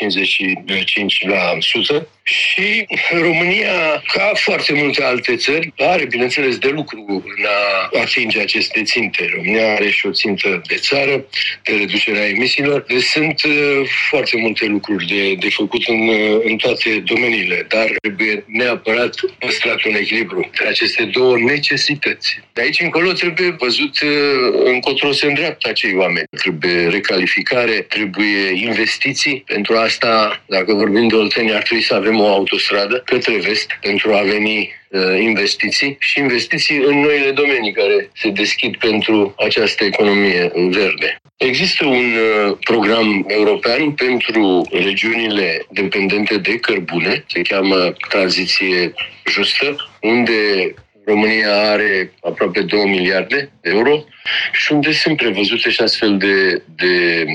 și 2.23 2.85
România, 3.11 4.03
ca 4.13 4.31
foarte 4.33 4.73
multe 4.73 5.03
alte 5.03 5.35
țări, 5.35 5.73
are, 5.77 6.05
bineînțeles, 6.05 6.57
de 6.57 6.67
lucru 6.67 7.23
în 7.37 7.45
a 7.45 7.89
atinge 8.01 8.39
aceste 8.39 8.83
ținte. 8.83 9.29
România 9.35 9.73
are 9.73 9.89
și 9.89 10.05
o 10.05 10.11
țintă 10.11 10.61
de 10.67 10.75
țară, 10.75 11.25
de 11.63 11.75
reducerea 11.77 12.27
emisiilor. 12.27 12.81
Deci 12.81 13.01
sunt 13.01 13.43
uh, 13.43 13.87
foarte 14.09 14.37
multe 14.37 14.65
lucruri 14.65 15.05
de, 15.05 15.33
de 15.33 15.49
făcut 15.49 15.87
în, 15.87 16.07
uh, 16.07 16.39
în 16.43 16.57
toate 16.57 17.03
domeniile, 17.05 17.65
dar 17.69 17.91
trebuie 18.01 18.43
neapărat 18.47 19.15
păstrat 19.39 19.83
un 19.83 19.95
echilibru 19.95 20.37
între 20.37 20.67
aceste 20.67 21.03
două 21.03 21.37
necesități. 21.37 22.39
De 22.53 22.61
aici 22.61 22.79
încolo 22.79 23.11
trebuie 23.11 23.55
văzut 23.59 23.97
încotro 24.63 25.11
se 25.11 25.25
îndreaptă 25.25 25.69
acei 25.69 25.95
oameni. 25.95 26.25
Trebuie 26.37 26.52
recalificare, 26.89 27.85
trebuie 27.89 28.51
investiții. 28.55 29.43
Pentru 29.47 29.75
asta, 29.75 30.43
dacă 30.45 30.73
vorbim 30.73 31.07
de 31.07 31.15
Oltenia, 31.15 31.55
ar 31.55 31.61
trebui 31.61 31.83
să 31.83 31.93
avem 31.93 32.13
avem 32.13 32.19
o 32.19 32.27
autostradă 32.27 33.01
către 33.05 33.37
vest 33.37 33.67
pentru 33.81 34.13
a 34.13 34.21
veni 34.21 34.69
uh, 34.89 35.19
investiții 35.19 35.95
și 35.99 36.19
investiții 36.19 36.77
în 36.77 36.99
noile 36.99 37.31
domenii 37.31 37.71
care 37.71 38.09
se 38.13 38.29
deschid 38.29 38.75
pentru 38.75 39.33
această 39.37 39.83
economie 39.83 40.51
verde. 40.53 41.21
Există 41.37 41.85
un 41.85 41.95
uh, 41.95 42.57
program 42.63 43.25
european 43.27 43.91
pentru 43.91 44.67
regiunile 44.71 45.65
dependente 45.69 46.37
de 46.37 46.59
cărbune, 46.59 47.23
se 47.27 47.41
cheamă 47.41 47.93
Tranziție 48.09 48.93
Justă, 49.25 49.75
unde 50.01 50.73
România 51.05 51.69
are 51.71 52.13
aproape 52.21 52.61
2 52.61 52.89
miliarde 52.89 53.51
de 53.61 53.69
euro 53.69 54.03
și 54.53 54.73
unde 54.73 54.91
sunt 54.91 55.17
prevăzute 55.17 55.69
și 55.69 55.81
astfel 55.81 56.17
de, 56.17 56.63
de 56.75 57.25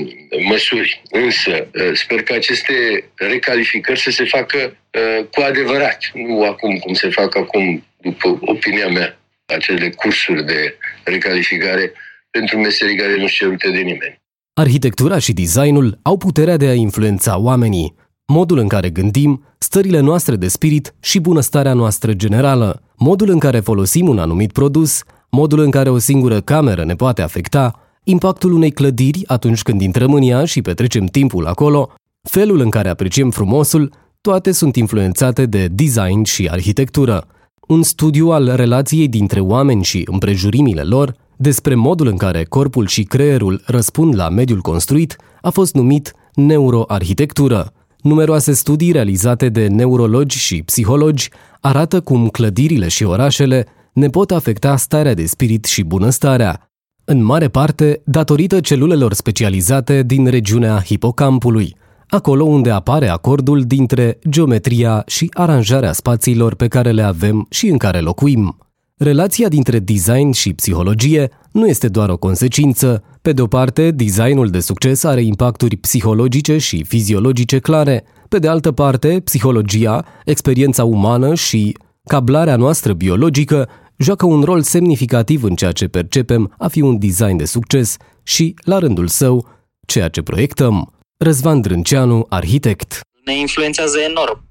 măsuri. 0.47 1.01
Însă, 1.11 1.67
ă, 1.89 1.93
sper 1.93 2.23
că 2.23 2.33
aceste 2.33 2.73
recalificări 3.15 3.99
să 3.99 4.11
se 4.11 4.25
facă 4.25 4.57
ă, 4.57 5.23
cu 5.23 5.41
adevărat, 5.41 6.11
nu 6.13 6.43
acum 6.43 6.77
cum 6.77 6.93
se 6.93 7.09
fac 7.09 7.35
acum, 7.35 7.85
după 8.01 8.39
opinia 8.41 8.87
mea, 8.87 9.19
acele 9.45 9.89
cursuri 9.89 10.45
de 10.45 10.77
recalificare 11.03 11.91
pentru 12.29 12.59
meserii 12.59 12.97
care 12.97 13.15
nu 13.17 13.27
cerute 13.27 13.69
de 13.69 13.77
nimeni. 13.79 14.19
Arhitectura 14.53 15.19
și 15.19 15.33
designul 15.33 15.99
au 16.01 16.17
puterea 16.17 16.57
de 16.57 16.67
a 16.67 16.73
influența 16.73 17.37
oamenii, 17.37 17.95
modul 18.27 18.57
în 18.57 18.67
care 18.67 18.89
gândim, 18.89 19.43
stările 19.57 19.99
noastre 19.99 20.35
de 20.35 20.47
spirit 20.47 20.93
și 21.01 21.19
bunăstarea 21.19 21.73
noastră 21.73 22.13
generală, 22.13 22.81
modul 22.99 23.29
în 23.29 23.39
care 23.39 23.59
folosim 23.59 24.07
un 24.07 24.19
anumit 24.19 24.51
produs, 24.51 25.03
modul 25.29 25.59
în 25.59 25.69
care 25.69 25.89
o 25.89 25.97
singură 25.97 26.41
cameră 26.41 26.83
ne 26.83 26.95
poate 26.95 27.21
afecta, 27.21 27.79
impactul 28.03 28.53
unei 28.53 28.71
clădiri 28.71 29.23
atunci 29.27 29.61
când 29.61 29.81
intrăm 29.81 30.13
în 30.13 30.21
ea 30.21 30.45
și 30.45 30.61
petrecem 30.61 31.05
timpul 31.05 31.45
acolo, 31.45 31.89
felul 32.21 32.59
în 32.59 32.69
care 32.69 32.89
apreciem 32.89 33.29
frumosul, 33.29 33.91
toate 34.21 34.51
sunt 34.51 34.75
influențate 34.75 35.45
de 35.45 35.67
design 35.67 36.23
și 36.23 36.47
arhitectură. 36.51 37.27
un 37.67 37.83
studiu 37.83 38.29
al 38.29 38.55
relației 38.55 39.07
dintre 39.07 39.39
oameni 39.39 39.83
și 39.83 40.07
împrejurimile 40.11 40.81
lor, 40.81 41.15
despre 41.35 41.75
modul 41.75 42.07
în 42.07 42.17
care 42.17 42.43
corpul 42.43 42.87
și 42.87 43.03
creierul 43.03 43.61
răspund 43.65 44.15
la 44.15 44.29
mediul 44.29 44.59
construit, 44.59 45.15
a 45.41 45.49
fost 45.49 45.73
numit 45.73 46.13
neuroarhitectură. 46.33 47.73
Numeroase 48.01 48.53
studii 48.53 48.91
realizate 48.91 49.49
de 49.49 49.67
neurologi 49.67 50.37
și 50.37 50.63
psihologi 50.63 51.29
arată 51.59 52.01
cum 52.01 52.27
clădirile 52.27 52.87
și 52.87 53.03
orașele 53.03 53.65
ne 53.93 54.07
pot 54.07 54.31
afecta 54.31 54.77
starea 54.77 55.13
de 55.13 55.25
spirit 55.25 55.65
și 55.65 55.83
bunăstarea, 55.83 56.69
în 57.05 57.23
mare 57.23 57.47
parte 57.47 58.01
datorită 58.05 58.59
celulelor 58.59 59.13
specializate 59.13 60.03
din 60.03 60.27
regiunea 60.27 60.81
hipocampului, 60.85 61.75
acolo 62.07 62.43
unde 62.43 62.69
apare 62.69 63.07
acordul 63.07 63.61
dintre 63.61 64.19
geometria 64.29 65.03
și 65.05 65.29
aranjarea 65.33 65.91
spațiilor 65.93 66.55
pe 66.55 66.67
care 66.67 66.91
le 66.91 67.01
avem 67.01 67.45
și 67.49 67.67
în 67.67 67.77
care 67.77 67.99
locuim. 67.99 68.57
Relația 68.97 69.47
dintre 69.47 69.79
design 69.79 70.31
și 70.31 70.53
psihologie 70.53 71.29
nu 71.51 71.67
este 71.67 71.87
doar 71.87 72.09
o 72.09 72.17
consecință. 72.17 73.03
Pe 73.21 73.31
de 73.31 73.41
o 73.41 73.47
parte, 73.47 73.91
designul 73.91 74.49
de 74.49 74.59
succes 74.59 75.03
are 75.03 75.21
impacturi 75.21 75.75
psihologice 75.75 76.57
și 76.57 76.83
fiziologice 76.83 77.59
clare. 77.59 78.03
Pe 78.29 78.39
de 78.39 78.47
altă 78.47 78.71
parte, 78.71 79.21
psihologia, 79.23 80.05
experiența 80.25 80.83
umană 80.83 81.35
și 81.35 81.77
cablarea 82.07 82.55
noastră 82.55 82.93
biologică 82.93 83.69
joacă 83.97 84.25
un 84.25 84.41
rol 84.41 84.61
semnificativ 84.61 85.43
în 85.43 85.55
ceea 85.55 85.71
ce 85.71 85.87
percepem 85.87 86.55
a 86.57 86.67
fi 86.67 86.81
un 86.81 86.99
design 86.99 87.37
de 87.37 87.45
succes 87.45 87.97
și, 88.23 88.55
la 88.63 88.79
rândul 88.79 89.07
său, 89.07 89.47
ceea 89.87 90.07
ce 90.07 90.21
proiectăm. 90.21 90.93
Răzvan 91.17 91.61
Drânceanu, 91.61 92.25
arhitect. 92.29 92.99
Ne 93.25 93.37
influențează 93.37 93.99
enorm. 93.99 94.49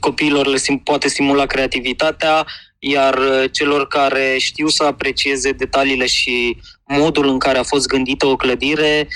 Copiilor 0.00 0.46
le 0.46 0.56
sim- 0.56 0.82
poate 0.84 1.08
stimula 1.08 1.46
creativitatea, 1.46 2.46
iar 2.78 3.14
uh, 3.14 3.44
celor 3.52 3.86
care 3.86 4.36
știu 4.38 4.68
să 4.68 4.84
aprecieze 4.84 5.52
detaliile 5.52 6.06
și 6.06 6.56
modul 6.86 7.28
în 7.28 7.38
care 7.38 7.58
a 7.58 7.62
fost 7.62 7.86
gândită 7.86 8.26
o 8.26 8.36
clădire, 8.36 9.08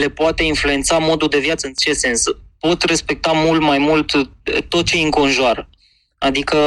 le 0.00 0.08
poate 0.08 0.42
influența 0.42 0.98
modul 0.98 1.28
de 1.28 1.38
viață. 1.38 1.66
În 1.66 1.72
ce 1.72 1.92
sens? 1.92 2.24
Pot 2.66 2.82
respecta 2.82 3.32
mult 3.32 3.60
mai 3.60 3.78
mult 3.78 4.10
tot 4.68 4.84
ce 4.86 4.96
îi 4.96 5.02
înconjoară. 5.02 5.68
Adică 6.18 6.58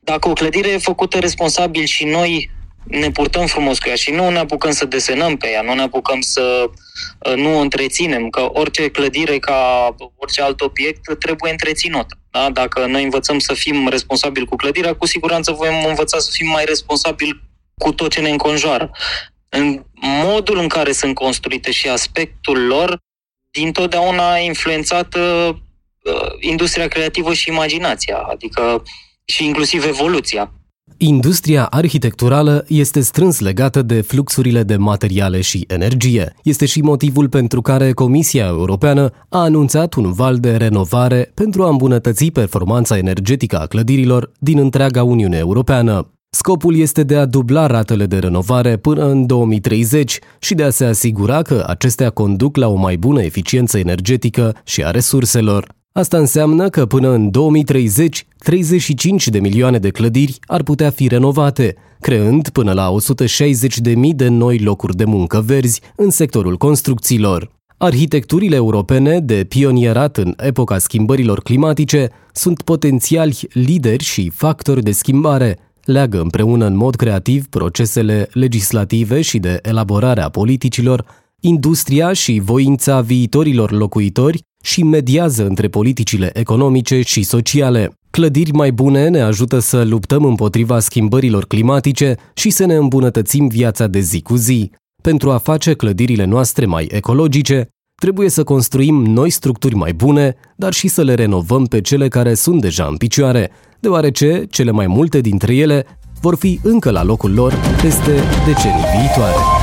dacă 0.00 0.28
o 0.28 0.32
clădire 0.32 0.68
e 0.68 0.78
făcută 0.78 1.18
responsabil 1.18 1.84
și 1.84 2.04
noi 2.04 2.50
ne 2.84 3.10
purtăm 3.10 3.46
frumos 3.46 3.78
cu 3.78 3.88
ea 3.88 3.94
și 3.94 4.10
nu 4.10 4.30
ne 4.30 4.38
apucăm 4.38 4.70
să 4.70 4.84
desenăm 4.84 5.36
pe 5.36 5.48
ea, 5.50 5.62
nu 5.62 5.74
ne 5.74 5.82
apucăm 5.82 6.20
să 6.20 6.70
uh, 7.18 7.34
nu 7.34 7.56
o 7.56 7.60
întreținem, 7.60 8.28
că 8.28 8.48
orice 8.52 8.90
clădire 8.90 9.38
ca 9.38 9.94
orice 10.16 10.42
alt 10.42 10.60
obiect 10.60 11.18
trebuie 11.18 11.50
întreținut. 11.50 12.06
Da? 12.30 12.50
Dacă 12.50 12.86
noi 12.86 13.02
învățăm 13.02 13.38
să 13.38 13.54
fim 13.54 13.88
responsabili 13.88 14.46
cu 14.46 14.56
clădirea, 14.56 14.94
cu 14.94 15.06
siguranță 15.06 15.52
vom 15.52 15.84
învăța 15.88 16.18
să 16.18 16.30
fim 16.32 16.48
mai 16.48 16.64
responsabili 16.64 17.40
cu 17.78 17.92
tot 17.92 18.10
ce 18.10 18.20
ne 18.20 18.30
înconjoară. 18.30 18.90
În 19.48 19.84
modul 20.24 20.58
în 20.58 20.68
care 20.68 20.92
sunt 20.92 21.14
construite 21.14 21.70
și 21.70 21.88
aspectul 21.88 22.66
lor, 22.66 22.98
dintotdeauna 23.50 24.30
a 24.30 24.38
influențat 24.38 25.14
uh, 25.14 25.54
industria 26.40 26.88
creativă 26.88 27.32
și 27.32 27.48
imaginația, 27.48 28.16
adică 28.16 28.82
și 29.24 29.44
inclusiv 29.44 29.84
evoluția. 29.86 30.52
Industria 30.96 31.66
arhitecturală 31.66 32.64
este 32.68 33.00
strâns 33.00 33.38
legată 33.40 33.82
de 33.82 34.00
fluxurile 34.00 34.62
de 34.62 34.76
materiale 34.76 35.40
și 35.40 35.64
energie. 35.68 36.34
Este 36.42 36.66
și 36.66 36.80
motivul 36.80 37.28
pentru 37.28 37.60
care 37.60 37.92
Comisia 37.92 38.46
Europeană 38.46 39.10
a 39.28 39.38
anunțat 39.38 39.94
un 39.94 40.12
val 40.12 40.38
de 40.38 40.56
renovare 40.56 41.30
pentru 41.34 41.62
a 41.62 41.68
îmbunătăți 41.68 42.26
performanța 42.26 42.98
energetică 42.98 43.58
a 43.58 43.66
clădirilor 43.66 44.32
din 44.38 44.58
întreaga 44.58 45.02
Uniune 45.02 45.36
Europeană. 45.36 46.19
Scopul 46.32 46.76
este 46.76 47.02
de 47.02 47.16
a 47.16 47.26
dubla 47.26 47.66
ratele 47.66 48.06
de 48.06 48.18
renovare 48.18 48.76
până 48.76 49.04
în 49.04 49.26
2030 49.26 50.18
și 50.38 50.54
de 50.54 50.62
a 50.62 50.70
se 50.70 50.84
asigura 50.84 51.42
că 51.42 51.64
acestea 51.66 52.10
conduc 52.10 52.56
la 52.56 52.68
o 52.68 52.74
mai 52.74 52.96
bună 52.96 53.22
eficiență 53.22 53.78
energetică 53.78 54.56
și 54.64 54.84
a 54.84 54.90
resurselor. 54.90 55.74
Asta 55.92 56.18
înseamnă 56.18 56.68
că 56.68 56.86
până 56.86 57.10
în 57.10 57.30
2030, 57.30 58.26
35 58.38 59.28
de 59.28 59.38
milioane 59.38 59.78
de 59.78 59.88
clădiri 59.88 60.38
ar 60.46 60.62
putea 60.62 60.90
fi 60.90 61.08
renovate, 61.08 61.74
creând 62.00 62.48
până 62.48 62.72
la 62.72 62.94
160.000 63.92 63.92
de 64.14 64.28
noi 64.28 64.58
locuri 64.58 64.96
de 64.96 65.04
muncă 65.04 65.42
verzi 65.46 65.80
în 65.96 66.10
sectorul 66.10 66.56
construcțiilor. 66.56 67.50
Arhitecturile 67.76 68.56
europene 68.56 69.20
de 69.20 69.44
pionierat 69.48 70.16
în 70.16 70.34
epoca 70.36 70.78
schimbărilor 70.78 71.40
climatice 71.40 72.08
sunt 72.32 72.62
potențiali 72.62 73.38
lideri 73.52 74.04
și 74.04 74.30
factori 74.34 74.82
de 74.82 74.92
schimbare, 74.92 75.58
leagă 75.84 76.20
împreună 76.20 76.66
în 76.66 76.76
mod 76.76 76.94
creativ 76.94 77.46
procesele 77.46 78.28
legislative 78.32 79.20
și 79.20 79.38
de 79.38 79.58
elaborare 79.62 80.20
a 80.20 80.28
politicilor, 80.28 81.04
industria 81.40 82.12
și 82.12 82.40
voința 82.44 83.00
viitorilor 83.00 83.70
locuitori 83.70 84.42
și 84.62 84.82
mediază 84.82 85.46
între 85.46 85.68
politicile 85.68 86.30
economice 86.34 87.00
și 87.00 87.22
sociale. 87.22 87.92
Clădiri 88.10 88.52
mai 88.52 88.72
bune 88.72 89.08
ne 89.08 89.20
ajută 89.20 89.58
să 89.58 89.84
luptăm 89.84 90.24
împotriva 90.24 90.78
schimbărilor 90.78 91.44
climatice 91.44 92.16
și 92.34 92.50
să 92.50 92.64
ne 92.64 92.74
îmbunătățim 92.74 93.48
viața 93.48 93.86
de 93.86 94.00
zi 94.00 94.20
cu 94.20 94.36
zi. 94.36 94.70
Pentru 95.02 95.30
a 95.30 95.38
face 95.38 95.72
clădirile 95.72 96.24
noastre 96.24 96.66
mai 96.66 96.88
ecologice, 96.90 97.68
trebuie 97.94 98.28
să 98.28 98.44
construim 98.44 99.04
noi 99.04 99.30
structuri 99.30 99.74
mai 99.74 99.92
bune, 99.92 100.34
dar 100.56 100.72
și 100.72 100.88
să 100.88 101.02
le 101.02 101.14
renovăm 101.14 101.64
pe 101.64 101.80
cele 101.80 102.08
care 102.08 102.34
sunt 102.34 102.60
deja 102.60 102.84
în 102.84 102.96
picioare, 102.96 103.50
deoarece 103.80 104.44
cele 104.50 104.70
mai 104.70 104.86
multe 104.86 105.20
dintre 105.20 105.54
ele 105.54 105.86
vor 106.20 106.36
fi 106.36 106.60
încă 106.62 106.90
la 106.90 107.02
locul 107.02 107.34
lor 107.34 107.54
peste 107.82 108.12
decenii 108.46 108.84
viitoare. 108.98 109.59